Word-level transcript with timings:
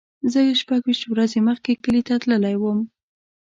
زه 0.31 0.39
شپږ 0.61 0.81
ویشت 0.85 1.03
ورځې 1.09 1.39
مخکې 1.49 1.71
کلی 1.83 2.01
ته 2.07 2.13
تللی 2.21 2.55
وم. 2.59 2.79